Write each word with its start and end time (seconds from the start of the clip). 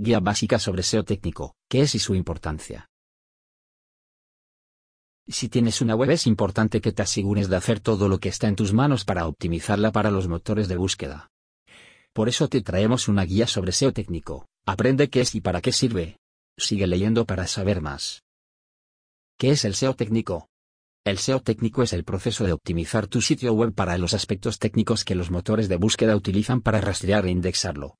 Guía 0.00 0.20
básica 0.20 0.60
sobre 0.60 0.84
SEO 0.84 1.02
técnico, 1.02 1.56
qué 1.68 1.80
es 1.80 1.96
y 1.96 1.98
su 1.98 2.14
importancia. 2.14 2.88
Si 5.26 5.48
tienes 5.48 5.80
una 5.80 5.96
web 5.96 6.10
es 6.12 6.28
importante 6.28 6.80
que 6.80 6.92
te 6.92 7.02
asegures 7.02 7.48
de 7.48 7.56
hacer 7.56 7.80
todo 7.80 8.08
lo 8.08 8.20
que 8.20 8.28
está 8.28 8.46
en 8.46 8.54
tus 8.54 8.72
manos 8.72 9.04
para 9.04 9.26
optimizarla 9.26 9.90
para 9.90 10.12
los 10.12 10.28
motores 10.28 10.68
de 10.68 10.76
búsqueda. 10.76 11.32
Por 12.12 12.28
eso 12.28 12.48
te 12.48 12.62
traemos 12.62 13.08
una 13.08 13.24
guía 13.24 13.48
sobre 13.48 13.72
SEO 13.72 13.92
técnico, 13.92 14.46
aprende 14.66 15.10
qué 15.10 15.22
es 15.22 15.34
y 15.34 15.40
para 15.40 15.60
qué 15.60 15.72
sirve. 15.72 16.18
Sigue 16.56 16.86
leyendo 16.86 17.24
para 17.26 17.48
saber 17.48 17.80
más. 17.80 18.22
¿Qué 19.36 19.50
es 19.50 19.64
el 19.64 19.74
SEO 19.74 19.94
técnico? 19.94 20.48
El 21.04 21.18
SEO 21.18 21.40
técnico 21.40 21.82
es 21.82 21.92
el 21.92 22.04
proceso 22.04 22.44
de 22.44 22.52
optimizar 22.52 23.08
tu 23.08 23.20
sitio 23.20 23.52
web 23.52 23.74
para 23.74 23.98
los 23.98 24.14
aspectos 24.14 24.60
técnicos 24.60 25.04
que 25.04 25.16
los 25.16 25.32
motores 25.32 25.68
de 25.68 25.76
búsqueda 25.76 26.14
utilizan 26.14 26.60
para 26.60 26.80
rastrear 26.80 27.26
e 27.26 27.30
indexarlo, 27.30 27.96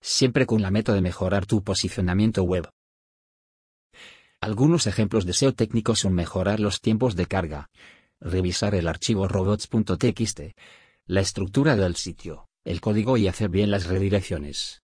siempre 0.00 0.46
con 0.46 0.62
la 0.62 0.70
meta 0.70 0.92
de 0.92 1.00
mejorar 1.00 1.46
tu 1.46 1.62
posicionamiento 1.62 2.42
web. 2.42 2.68
Algunos 4.40 4.86
ejemplos 4.86 5.26
de 5.26 5.34
SEO 5.34 5.54
técnico 5.54 5.94
son 5.94 6.14
mejorar 6.14 6.60
los 6.60 6.80
tiempos 6.80 7.14
de 7.14 7.26
carga, 7.26 7.68
revisar 8.20 8.74
el 8.74 8.88
archivo 8.88 9.28
robots.txt, 9.28 10.40
la 11.06 11.20
estructura 11.20 11.76
del 11.76 11.96
sitio, 11.96 12.48
el 12.64 12.80
código 12.80 13.16
y 13.16 13.28
hacer 13.28 13.50
bien 13.50 13.70
las 13.70 13.86
redirecciones. 13.86 14.82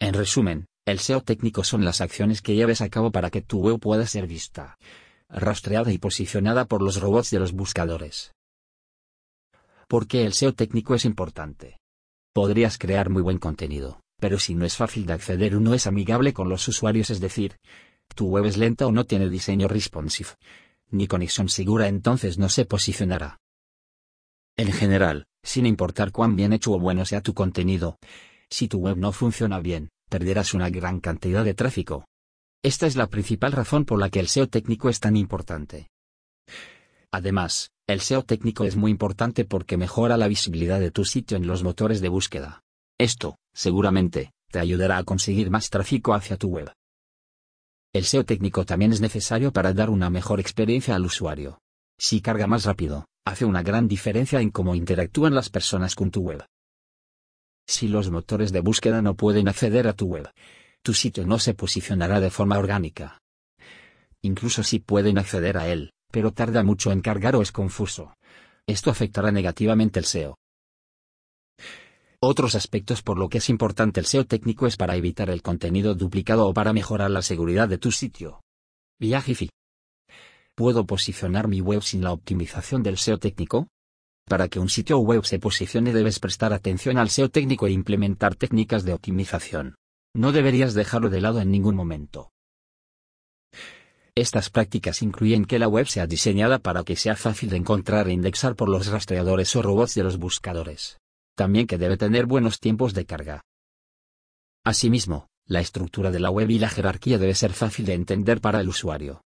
En 0.00 0.14
resumen, 0.14 0.66
el 0.86 0.98
SEO 0.98 1.20
técnico 1.20 1.64
son 1.64 1.84
las 1.84 2.00
acciones 2.00 2.40
que 2.40 2.54
lleves 2.54 2.80
a 2.80 2.88
cabo 2.88 3.12
para 3.12 3.30
que 3.30 3.42
tu 3.42 3.60
web 3.60 3.78
pueda 3.78 4.06
ser 4.06 4.26
vista, 4.26 4.78
rastreada 5.28 5.92
y 5.92 5.98
posicionada 5.98 6.64
por 6.64 6.82
los 6.82 7.00
robots 7.00 7.30
de 7.30 7.38
los 7.38 7.52
buscadores. 7.52 8.32
¿Por 9.86 10.06
qué 10.06 10.24
el 10.24 10.32
SEO 10.32 10.54
técnico 10.54 10.94
es 10.94 11.04
importante? 11.04 11.78
Podrías 12.32 12.78
crear 12.78 13.10
muy 13.10 13.22
buen 13.22 13.38
contenido, 13.38 14.00
pero 14.20 14.38
si 14.38 14.54
no 14.54 14.64
es 14.64 14.76
fácil 14.76 15.04
de 15.04 15.14
acceder 15.14 15.56
o 15.56 15.60
no 15.60 15.74
es 15.74 15.88
amigable 15.88 16.32
con 16.32 16.48
los 16.48 16.66
usuarios, 16.68 17.10
es 17.10 17.20
decir, 17.20 17.56
tu 18.14 18.28
web 18.28 18.44
es 18.44 18.56
lenta 18.56 18.86
o 18.86 18.92
no 18.92 19.04
tiene 19.04 19.28
diseño 19.28 19.66
responsive, 19.66 20.30
ni 20.90 21.08
conexión 21.08 21.48
segura, 21.48 21.88
entonces 21.88 22.38
no 22.38 22.48
se 22.48 22.66
posicionará. 22.66 23.40
En 24.56 24.70
general, 24.70 25.26
sin 25.42 25.66
importar 25.66 26.12
cuán 26.12 26.36
bien 26.36 26.52
hecho 26.52 26.72
o 26.72 26.78
bueno 26.78 27.04
sea 27.04 27.20
tu 27.20 27.34
contenido, 27.34 27.98
si 28.48 28.68
tu 28.68 28.78
web 28.78 28.96
no 28.96 29.10
funciona 29.10 29.58
bien, 29.58 29.88
perderás 30.08 30.54
una 30.54 30.70
gran 30.70 31.00
cantidad 31.00 31.44
de 31.44 31.54
tráfico. 31.54 32.04
Esta 32.62 32.86
es 32.86 32.94
la 32.94 33.08
principal 33.08 33.52
razón 33.52 33.84
por 33.84 33.98
la 33.98 34.10
que 34.10 34.20
el 34.20 34.28
SEO 34.28 34.48
técnico 34.48 34.88
es 34.88 35.00
tan 35.00 35.16
importante. 35.16 35.88
Además, 37.12 37.70
el 37.88 38.00
SEO 38.00 38.22
técnico 38.22 38.64
es 38.64 38.76
muy 38.76 38.90
importante 38.90 39.44
porque 39.44 39.76
mejora 39.76 40.16
la 40.16 40.28
visibilidad 40.28 40.78
de 40.78 40.90
tu 40.90 41.04
sitio 41.04 41.36
en 41.36 41.46
los 41.46 41.64
motores 41.64 42.00
de 42.00 42.08
búsqueda. 42.08 42.62
Esto, 42.98 43.36
seguramente, 43.52 44.32
te 44.50 44.58
ayudará 44.60 44.98
a 44.98 45.04
conseguir 45.04 45.50
más 45.50 45.70
tráfico 45.70 46.14
hacia 46.14 46.36
tu 46.36 46.48
web. 46.48 46.72
El 47.92 48.04
SEO 48.04 48.24
técnico 48.24 48.64
también 48.64 48.92
es 48.92 49.00
necesario 49.00 49.52
para 49.52 49.72
dar 49.72 49.90
una 49.90 50.10
mejor 50.10 50.38
experiencia 50.38 50.94
al 50.94 51.04
usuario. 51.04 51.58
Si 51.98 52.20
carga 52.20 52.46
más 52.46 52.64
rápido, 52.64 53.06
hace 53.24 53.44
una 53.44 53.62
gran 53.62 53.88
diferencia 53.88 54.40
en 54.40 54.50
cómo 54.50 54.76
interactúan 54.76 55.34
las 55.34 55.50
personas 55.50 55.96
con 55.96 56.10
tu 56.10 56.20
web. 56.22 56.44
Si 57.66 57.88
los 57.88 58.10
motores 58.10 58.52
de 58.52 58.60
búsqueda 58.60 59.02
no 59.02 59.16
pueden 59.16 59.48
acceder 59.48 59.88
a 59.88 59.92
tu 59.92 60.06
web, 60.06 60.30
tu 60.82 60.94
sitio 60.94 61.26
no 61.26 61.38
se 61.38 61.54
posicionará 61.54 62.20
de 62.20 62.30
forma 62.30 62.58
orgánica. 62.58 63.18
Incluso 64.22 64.62
si 64.62 64.78
pueden 64.78 65.18
acceder 65.18 65.56
a 65.56 65.68
él, 65.68 65.92
pero 66.10 66.32
tarda 66.32 66.62
mucho 66.62 66.92
en 66.92 67.00
cargar 67.00 67.36
o 67.36 67.42
es 67.42 67.52
confuso. 67.52 68.14
Esto 68.66 68.90
afectará 68.90 69.32
negativamente 69.32 69.98
el 69.98 70.04
SEO. 70.04 70.36
Otros 72.22 72.54
aspectos 72.54 73.02
por 73.02 73.18
lo 73.18 73.28
que 73.28 73.38
es 73.38 73.48
importante 73.48 73.98
el 73.98 74.06
SEO 74.06 74.26
técnico 74.26 74.66
es 74.66 74.76
para 74.76 74.94
evitar 74.96 75.30
el 75.30 75.40
contenido 75.40 75.94
duplicado 75.94 76.46
o 76.46 76.52
para 76.52 76.72
mejorar 76.74 77.10
la 77.10 77.22
seguridad 77.22 77.68
de 77.68 77.78
tu 77.78 77.90
sitio. 77.90 78.42
Viajifi. 78.98 79.48
¿Puedo 80.54 80.84
posicionar 80.84 81.48
mi 81.48 81.62
web 81.62 81.80
sin 81.82 82.02
la 82.02 82.12
optimización 82.12 82.82
del 82.82 82.98
SEO 82.98 83.18
técnico? 83.18 83.68
Para 84.26 84.48
que 84.48 84.60
un 84.60 84.68
sitio 84.68 84.98
web 84.98 85.24
se 85.24 85.38
posicione 85.38 85.94
debes 85.94 86.20
prestar 86.20 86.52
atención 86.52 86.98
al 86.98 87.08
SEO 87.08 87.30
técnico 87.30 87.66
e 87.66 87.72
implementar 87.72 88.34
técnicas 88.34 88.84
de 88.84 88.92
optimización. 88.92 89.76
No 90.14 90.32
deberías 90.32 90.74
dejarlo 90.74 91.08
de 91.08 91.22
lado 91.22 91.40
en 91.40 91.50
ningún 91.50 91.74
momento. 91.74 92.30
Estas 94.14 94.50
prácticas 94.50 95.02
incluyen 95.02 95.44
que 95.44 95.58
la 95.58 95.68
web 95.68 95.86
sea 95.86 96.06
diseñada 96.06 96.58
para 96.58 96.82
que 96.82 96.96
sea 96.96 97.16
fácil 97.16 97.50
de 97.50 97.56
encontrar 97.56 98.08
e 98.08 98.12
indexar 98.12 98.56
por 98.56 98.68
los 98.68 98.88
rastreadores 98.88 99.54
o 99.54 99.62
robots 99.62 99.94
de 99.94 100.02
los 100.02 100.18
buscadores. 100.18 100.98
También 101.36 101.66
que 101.66 101.78
debe 101.78 101.96
tener 101.96 102.26
buenos 102.26 102.58
tiempos 102.58 102.92
de 102.92 103.06
carga. 103.06 103.42
Asimismo, 104.64 105.28
la 105.46 105.60
estructura 105.60 106.10
de 106.10 106.20
la 106.20 106.30
web 106.30 106.50
y 106.50 106.58
la 106.58 106.68
jerarquía 106.68 107.18
debe 107.18 107.34
ser 107.34 107.52
fácil 107.52 107.86
de 107.86 107.94
entender 107.94 108.40
para 108.40 108.60
el 108.60 108.68
usuario. 108.68 109.22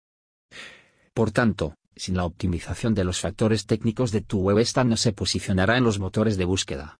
Por 1.13 1.31
tanto, 1.31 1.75
sin 1.95 2.15
la 2.15 2.25
optimización 2.25 2.93
de 2.93 3.03
los 3.03 3.19
factores 3.19 3.65
técnicos 3.65 4.11
de 4.11 4.21
tu 4.21 4.39
web 4.39 4.57
esta 4.59 4.83
no 4.83 4.97
se 4.97 5.13
posicionará 5.13 5.77
en 5.77 5.83
los 5.83 5.99
motores 5.99 6.37
de 6.37 6.45
búsqueda. 6.45 6.99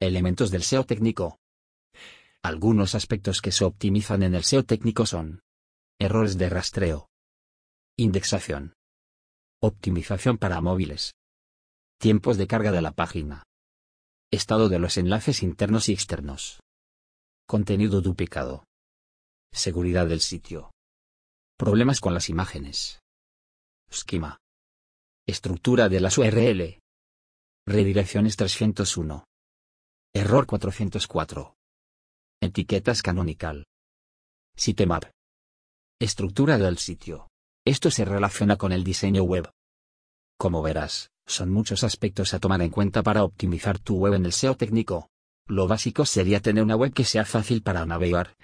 Elementos 0.00 0.50
del 0.50 0.62
SEO 0.62 0.84
técnico. 0.84 1.38
Algunos 2.42 2.94
aspectos 2.94 3.40
que 3.40 3.50
se 3.50 3.64
optimizan 3.64 4.22
en 4.22 4.34
el 4.34 4.44
SEO 4.44 4.64
técnico 4.64 5.06
son 5.06 5.40
errores 5.98 6.36
de 6.38 6.48
rastreo, 6.50 7.08
indexación, 7.98 8.74
optimización 9.62 10.36
para 10.36 10.60
móviles, 10.60 11.12
tiempos 11.98 12.36
de 12.36 12.46
carga 12.46 12.70
de 12.70 12.82
la 12.82 12.92
página, 12.92 13.42
estado 14.30 14.68
de 14.68 14.78
los 14.78 14.98
enlaces 14.98 15.42
internos 15.42 15.88
y 15.88 15.92
externos, 15.92 16.60
contenido 17.46 18.02
duplicado, 18.02 18.64
seguridad 19.50 20.06
del 20.06 20.20
sitio, 20.20 20.72
problemas 21.56 22.00
con 22.00 22.12
las 22.12 22.28
imágenes, 22.28 23.00
esquema, 23.88 24.36
estructura 25.26 25.88
de 25.88 26.00
las 26.00 26.18
URL, 26.18 26.80
redirecciones 27.66 28.36
301, 28.36 29.24
error 30.14 30.46
404. 30.46 31.54
Etiquetas 32.42 33.00
canonical. 33.00 33.64
Sitemap. 34.54 35.04
Estructura 35.98 36.58
del 36.58 36.76
sitio. 36.76 37.28
Esto 37.66 37.90
se 37.90 38.04
relaciona 38.04 38.56
con 38.56 38.70
el 38.70 38.84
diseño 38.84 39.24
web. 39.24 39.50
Como 40.38 40.62
verás, 40.62 41.10
son 41.26 41.50
muchos 41.50 41.82
aspectos 41.82 42.32
a 42.32 42.38
tomar 42.38 42.62
en 42.62 42.70
cuenta 42.70 43.02
para 43.02 43.24
optimizar 43.24 43.80
tu 43.80 43.96
web 43.96 44.14
en 44.14 44.24
el 44.24 44.32
SEO 44.32 44.56
técnico. 44.56 45.10
Lo 45.48 45.66
básico 45.66 46.06
sería 46.06 46.40
tener 46.40 46.62
una 46.62 46.76
web 46.76 46.92
que 46.92 47.02
sea 47.02 47.24
fácil 47.24 47.62
para 47.62 47.84
navegar, 47.84 48.36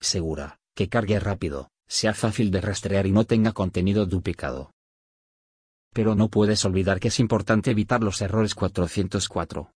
segura, 0.00 0.60
que 0.74 0.88
cargue 0.88 1.20
rápido, 1.20 1.68
sea 1.86 2.14
fácil 2.14 2.50
de 2.50 2.62
rastrear 2.62 3.06
y 3.06 3.12
no 3.12 3.24
tenga 3.24 3.52
contenido 3.52 4.06
duplicado. 4.06 4.70
Pero 5.92 6.14
no 6.14 6.30
puedes 6.30 6.64
olvidar 6.64 7.00
que 7.00 7.08
es 7.08 7.20
importante 7.20 7.70
evitar 7.70 8.02
los 8.02 8.22
errores 8.22 8.54
404 8.54 9.74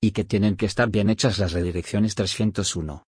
y 0.00 0.12
que 0.12 0.24
tienen 0.24 0.56
que 0.56 0.64
estar 0.64 0.88
bien 0.88 1.10
hechas 1.10 1.38
las 1.38 1.52
redirecciones 1.52 2.14
301. 2.14 3.04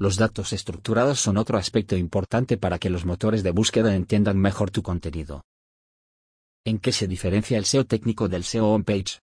Los 0.00 0.16
datos 0.16 0.54
estructurados 0.54 1.20
son 1.20 1.36
otro 1.36 1.58
aspecto 1.58 1.94
importante 1.94 2.56
para 2.56 2.78
que 2.78 2.88
los 2.88 3.04
motores 3.04 3.42
de 3.42 3.50
búsqueda 3.50 3.94
entiendan 3.94 4.38
mejor 4.38 4.70
tu 4.70 4.82
contenido. 4.82 5.44
¿En 6.64 6.78
qué 6.78 6.90
se 6.90 7.06
diferencia 7.06 7.58
el 7.58 7.66
SEO 7.66 7.84
técnico 7.84 8.26
del 8.26 8.44
SEO 8.44 8.72
on-page? 8.72 9.20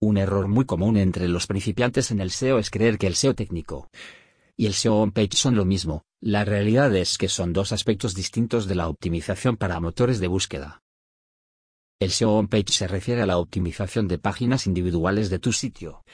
Un 0.00 0.18
error 0.18 0.46
muy 0.46 0.64
común 0.64 0.96
entre 0.96 1.26
los 1.26 1.48
principiantes 1.48 2.12
en 2.12 2.20
el 2.20 2.30
SEO 2.30 2.60
es 2.60 2.70
creer 2.70 2.98
que 2.98 3.08
el 3.08 3.16
SEO 3.16 3.34
técnico 3.34 3.88
y 4.56 4.66
el 4.66 4.74
SEO 4.74 4.94
on-page 4.94 5.34
son 5.34 5.56
lo 5.56 5.64
mismo, 5.64 6.04
la 6.20 6.44
realidad 6.44 6.94
es 6.94 7.18
que 7.18 7.28
son 7.28 7.52
dos 7.52 7.72
aspectos 7.72 8.14
distintos 8.14 8.68
de 8.68 8.76
la 8.76 8.88
optimización 8.88 9.56
para 9.56 9.80
motores 9.80 10.20
de 10.20 10.28
búsqueda. 10.28 10.82
El 11.98 12.12
SEO 12.12 12.36
on-page 12.36 12.72
se 12.72 12.86
refiere 12.86 13.22
a 13.22 13.26
la 13.26 13.38
optimización 13.38 14.06
de 14.06 14.18
páginas 14.18 14.68
individuales 14.68 15.30
de 15.30 15.40
tu 15.40 15.52
sitio. 15.52 16.04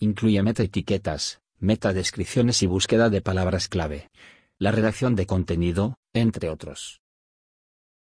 Incluye 0.00 0.42
metaetiquetas, 0.42 1.40
metadescripciones 1.64 2.62
y 2.62 2.66
búsqueda 2.66 3.10
de 3.10 3.22
palabras 3.22 3.68
clave. 3.68 4.10
La 4.58 4.70
redacción 4.70 5.16
de 5.16 5.26
contenido, 5.26 5.96
entre 6.12 6.48
otros. 6.50 7.00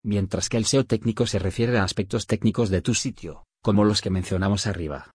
Mientras 0.04 0.48
que 0.48 0.58
el 0.58 0.66
SEO 0.66 0.86
técnico 0.86 1.28
se 1.28 1.40
refiere 1.40 1.78
a 1.78 1.84
aspectos 1.84 2.26
técnicos 2.26 2.70
de 2.70 2.82
tu 2.82 2.94
sitio, 2.94 3.44
como 3.62 3.84
los 3.84 4.02
que 4.02 4.10
mencionamos 4.10 4.68
arriba. 4.68 5.12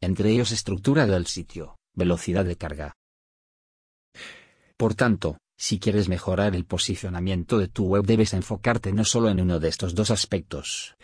Entre 0.00 0.30
ellos 0.30 0.52
estructura 0.52 1.06
del 1.06 1.26
sitio, 1.26 1.76
velocidad 1.94 2.46
de 2.46 2.56
carga. 2.56 2.94
Por 4.78 4.94
tanto, 4.94 5.36
si 5.58 5.78
quieres 5.78 6.08
mejorar 6.08 6.56
el 6.56 6.64
posicionamiento 6.64 7.58
de 7.58 7.68
tu 7.68 7.84
web 7.84 8.06
debes 8.06 8.32
enfocarte 8.32 8.94
no 8.94 9.04
solo 9.04 9.28
en 9.28 9.40
uno 9.40 9.60
de 9.60 9.68
estos 9.68 9.94
dos 9.94 10.10
aspectos. 10.10 10.96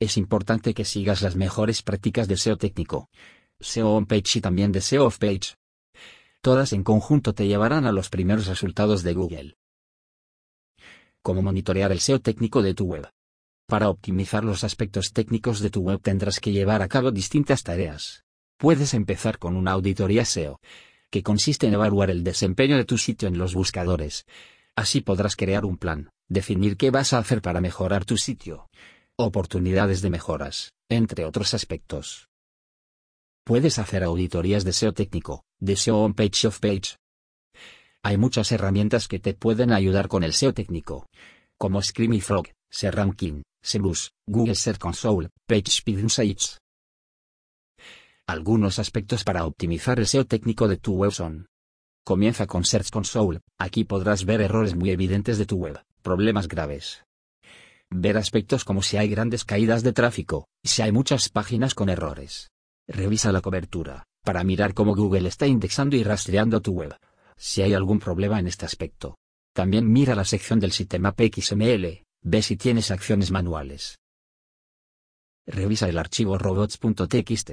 Es 0.00 0.16
importante 0.16 0.74
que 0.74 0.84
sigas 0.84 1.22
las 1.22 1.36
mejores 1.36 1.82
prácticas 1.82 2.26
de 2.26 2.36
SEO 2.36 2.56
técnico, 2.56 3.08
SEO 3.60 3.90
on-page 3.90 4.38
y 4.38 4.40
también 4.40 4.72
de 4.72 4.80
SEO 4.80 5.06
off-page. 5.06 5.54
Todas 6.42 6.72
en 6.72 6.84
conjunto 6.84 7.34
te 7.34 7.46
llevarán 7.46 7.84
a 7.84 7.92
los 7.92 8.08
primeros 8.08 8.46
resultados 8.46 9.02
de 9.02 9.12
Google. 9.12 9.56
Cómo 11.22 11.42
monitorear 11.42 11.92
el 11.92 12.00
SEO 12.00 12.20
técnico 12.20 12.62
de 12.62 12.72
tu 12.72 12.86
web. 12.86 13.10
Para 13.66 13.90
optimizar 13.90 14.42
los 14.42 14.64
aspectos 14.64 15.12
técnicos 15.12 15.60
de 15.60 15.68
tu 15.68 15.82
web 15.82 16.00
tendrás 16.00 16.40
que 16.40 16.50
llevar 16.50 16.80
a 16.80 16.88
cabo 16.88 17.10
distintas 17.10 17.62
tareas. 17.62 18.24
Puedes 18.56 18.94
empezar 18.94 19.38
con 19.38 19.54
una 19.54 19.72
auditoría 19.72 20.24
SEO 20.24 20.60
que 21.10 21.22
consiste 21.22 21.66
en 21.66 21.74
evaluar 21.74 22.08
el 22.08 22.24
desempeño 22.24 22.78
de 22.78 22.86
tu 22.86 22.96
sitio 22.96 23.28
en 23.28 23.36
los 23.36 23.52
buscadores. 23.52 24.24
Así 24.76 25.02
podrás 25.02 25.36
crear 25.36 25.66
un 25.66 25.76
plan, 25.76 26.08
definir 26.28 26.78
qué 26.78 26.90
vas 26.90 27.12
a 27.12 27.18
hacer 27.18 27.42
para 27.42 27.60
mejorar 27.60 28.06
tu 28.06 28.16
sitio, 28.16 28.70
oportunidades 29.16 30.00
de 30.00 30.08
mejoras, 30.08 30.72
entre 30.88 31.26
otros 31.26 31.52
aspectos. 31.52 32.29
Puedes 33.50 33.80
hacer 33.80 34.04
auditorías 34.04 34.62
de 34.62 34.72
SEO 34.72 34.92
técnico, 34.92 35.42
de 35.58 35.74
SEO 35.74 36.04
on 36.04 36.14
page 36.14 36.46
off 36.46 36.60
page. 36.60 36.94
Hay 38.00 38.16
muchas 38.16 38.52
herramientas 38.52 39.08
que 39.08 39.18
te 39.18 39.34
pueden 39.34 39.72
ayudar 39.72 40.06
con 40.06 40.22
el 40.22 40.34
SEO 40.34 40.54
técnico, 40.54 41.08
como 41.58 41.82
Screamy 41.82 42.20
Frog, 42.20 42.46
SERanking, 42.70 43.42
SEMrush, 43.60 44.10
Google 44.28 44.54
Search 44.54 44.78
Console, 44.78 45.30
PageSpeed 45.48 45.98
Insights. 45.98 46.60
Algunos 48.28 48.78
aspectos 48.78 49.24
para 49.24 49.44
optimizar 49.44 49.98
el 49.98 50.06
SEO 50.06 50.26
técnico 50.26 50.68
de 50.68 50.76
tu 50.76 50.94
web 50.94 51.10
son. 51.10 51.48
Comienza 52.04 52.46
con 52.46 52.64
Search 52.64 52.90
Console, 52.90 53.40
aquí 53.58 53.82
podrás 53.82 54.24
ver 54.24 54.42
errores 54.42 54.76
muy 54.76 54.90
evidentes 54.90 55.38
de 55.38 55.46
tu 55.46 55.56
web, 55.56 55.82
problemas 56.02 56.46
graves. 56.46 57.02
Ver 57.90 58.16
aspectos 58.16 58.64
como 58.64 58.80
si 58.82 58.96
hay 58.96 59.08
grandes 59.08 59.44
caídas 59.44 59.82
de 59.82 59.92
tráfico, 59.92 60.46
si 60.64 60.82
hay 60.82 60.92
muchas 60.92 61.28
páginas 61.30 61.74
con 61.74 61.88
errores. 61.88 62.52
Revisa 62.92 63.30
la 63.30 63.40
cobertura, 63.40 64.02
para 64.24 64.42
mirar 64.42 64.74
cómo 64.74 64.96
Google 64.96 65.28
está 65.28 65.46
indexando 65.46 65.94
y 65.94 66.02
rastreando 66.02 66.60
tu 66.60 66.72
web. 66.72 66.96
Si 67.36 67.62
hay 67.62 67.72
algún 67.72 68.00
problema 68.00 68.40
en 68.40 68.48
este 68.48 68.66
aspecto. 68.66 69.16
También 69.54 69.90
mira 69.90 70.16
la 70.16 70.24
sección 70.24 70.58
del 70.58 70.72
sistema 70.72 71.14
XML, 71.16 72.04
ve 72.22 72.42
si 72.42 72.56
tienes 72.56 72.90
acciones 72.90 73.30
manuales. 73.30 74.00
Revisa 75.46 75.88
el 75.88 75.98
archivo 75.98 76.36
robots.txt. 76.36 77.50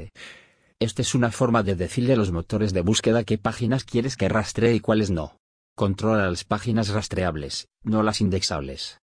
Esta 0.80 1.01
es 1.04 1.13
una 1.13 1.31
forma 1.31 1.62
de 1.62 1.75
decirle 1.75 2.13
a 2.13 2.18
los 2.18 2.31
motores 2.31 2.74
de 2.74 2.81
búsqueda 2.81 3.24
qué 3.24 3.38
páginas 3.38 3.84
quieres 3.84 4.18
que 4.18 4.30
rastree 4.30 4.74
y 4.74 4.80
cuáles 4.80 5.12
no. 5.12 5.38
Controla 5.75 6.30
las 6.30 6.45
páginas 6.45 6.89
rastreables, 6.89 7.68
no 7.84 8.01
las 8.01 8.22
indexables. 8.22 9.00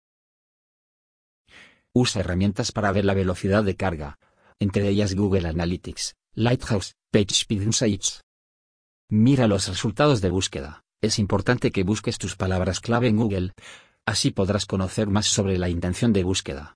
Usa 1.94 2.22
herramientas 2.22 2.72
para 2.72 2.92
ver 2.92 3.06
la 3.06 3.14
velocidad 3.14 3.64
de 3.64 3.76
carga, 3.76 4.18
entre 4.60 4.88
ellas 4.88 5.14
Google 5.14 5.48
Analytics, 5.48 6.16
Lighthouse, 6.36 6.96
PageSpeed 7.12 7.62
Insights. 7.62 8.24
Mira 9.08 9.46
los 9.46 9.68
resultados 9.68 10.20
de 10.20 10.32
búsqueda. 10.32 10.82
Es 11.00 11.20
importante 11.20 11.72
que 11.72 11.84
busques 11.84 12.18
tus 12.18 12.36
palabras 12.36 12.80
clave 12.80 13.08
en 13.08 13.18
Google. 13.18 13.54
Así 14.04 14.32
podrás 14.32 14.66
conocer 14.66 15.10
más 15.10 15.28
sobre 15.28 15.60
la 15.60 15.70
intención 15.70 16.12
de 16.12 16.24
búsqueda. 16.24 16.76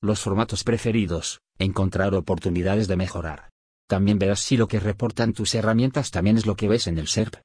Los 0.00 0.18
formatos 0.18 0.64
preferidos, 0.64 1.40
encontrar 1.56 2.16
oportunidades 2.16 2.88
de 2.88 2.96
mejorar. 2.96 3.50
También 3.86 4.18
verás 4.18 4.40
si 4.40 4.56
lo 4.56 4.66
que 4.66 4.80
reportan 4.80 5.34
tus 5.34 5.54
herramientas 5.54 6.10
también 6.10 6.36
es 6.36 6.44
lo 6.44 6.56
que 6.56 6.66
ves 6.66 6.88
en 6.88 6.98
el 6.98 7.06
SERP. 7.06 7.36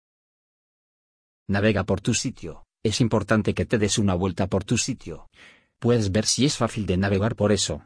Navega 1.48 1.84
por 1.84 2.02
tu 2.02 2.16
sitio. 2.16 2.66
Es 2.82 3.02
importante 3.02 3.54
que 3.54 3.68
te 3.68 3.78
des 3.78 4.00
una 4.00 4.16
vuelta 4.16 4.48
por 4.48 4.64
tu 4.64 4.80
sitio. 4.80 5.30
Puedes 5.78 6.12
ver 6.12 6.26
si 6.26 6.44
es 6.44 6.58
fácil 6.58 6.88
de 6.88 6.98
navegar 6.98 7.36
por 7.36 7.52
eso. 7.52 7.86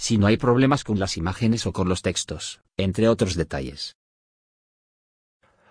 Si 0.00 0.16
no 0.16 0.28
hay 0.28 0.38
problemas 0.38 0.82
con 0.82 0.98
las 0.98 1.18
imágenes 1.18 1.66
o 1.66 1.74
con 1.74 1.86
los 1.86 2.00
textos, 2.00 2.62
entre 2.78 3.06
otros 3.06 3.34
detalles. 3.34 3.98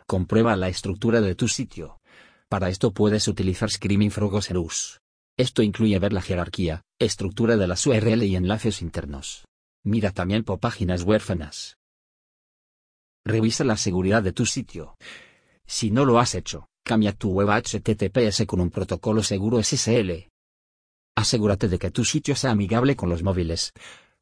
Comprueba 0.05 0.55
la 0.55 0.69
estructura 0.69 1.19
de 1.19 1.33
tu 1.33 1.47
sitio. 1.47 1.99
Para 2.47 2.69
esto 2.69 2.91
puedes 2.91 3.27
utilizar 3.27 3.71
Screaming 3.71 4.11
Frog 4.11 4.43
Serus. 4.43 4.99
Esto 5.35 5.63
incluye 5.63 5.97
ver 5.97 6.13
la 6.13 6.21
jerarquía, 6.21 6.83
estructura 6.99 7.57
de 7.57 7.65
las 7.65 7.87
URL 7.87 8.21
y 8.21 8.35
enlaces 8.35 8.83
internos. 8.83 9.45
Mira 9.83 10.11
también 10.11 10.43
por 10.43 10.59
páginas 10.59 11.01
huérfanas. 11.01 11.77
Revisa 13.25 13.63
la 13.63 13.77
seguridad 13.77 14.21
de 14.21 14.31
tu 14.31 14.45
sitio. 14.45 14.95
Si 15.65 15.89
no 15.89 16.05
lo 16.05 16.19
has 16.19 16.35
hecho, 16.35 16.67
cambia 16.85 17.13
tu 17.13 17.31
web 17.31 17.49
a 17.49 17.57
HTTPS 17.57 18.45
con 18.45 18.61
un 18.61 18.69
protocolo 18.69 19.23
seguro 19.23 19.57
SSL. 19.63 20.29
Asegúrate 21.17 21.67
de 21.67 21.79
que 21.79 21.89
tu 21.89 22.05
sitio 22.05 22.35
sea 22.35 22.51
amigable 22.51 22.95
con 22.95 23.09
los 23.09 23.23
móviles. 23.23 23.73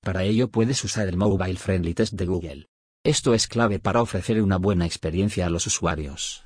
Para 0.08 0.24
ello 0.24 0.48
puedes 0.48 0.82
usar 0.86 1.10
el 1.10 1.18
Mobile 1.18 1.58
Friendly 1.58 1.94
Test 1.94 2.14
de 2.14 2.26
Google. 2.26 2.70
Esto 3.04 3.34
es 3.34 3.46
clave 3.46 3.78
para 3.80 4.02
ofrecer 4.02 4.42
una 4.42 4.56
buena 4.56 4.86
experiencia 4.86 5.46
a 5.46 5.50
los 5.50 5.68
usuarios. 5.68 6.46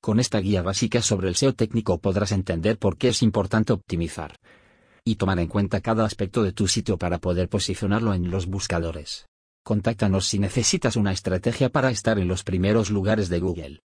Con 0.00 0.18
esta 0.18 0.40
guía 0.40 0.62
básica 0.62 1.02
sobre 1.02 1.28
el 1.28 1.36
SEO 1.36 1.54
técnico 1.54 2.00
podrás 2.00 2.32
entender 2.32 2.80
por 2.80 2.98
qué 2.98 3.10
es 3.10 3.22
importante 3.22 3.72
optimizar 3.72 4.40
y 5.04 5.14
tomar 5.14 5.38
en 5.38 5.46
cuenta 5.46 5.80
cada 5.80 6.04
aspecto 6.04 6.42
de 6.42 6.50
tu 6.50 6.66
sitio 6.66 6.98
para 6.98 7.18
poder 7.18 7.48
posicionarlo 7.48 8.12
en 8.12 8.28
los 8.28 8.46
buscadores. 8.46 9.26
Contáctanos 9.62 10.26
si 10.26 10.40
necesitas 10.40 10.96
una 10.96 11.12
estrategia 11.12 11.68
para 11.68 11.92
estar 11.92 12.18
en 12.18 12.26
los 12.26 12.42
primeros 12.42 12.90
lugares 12.90 13.28
de 13.28 13.38
Google. 13.38 13.82